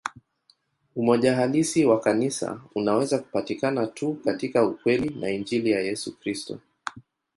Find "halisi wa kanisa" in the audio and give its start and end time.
1.35-2.61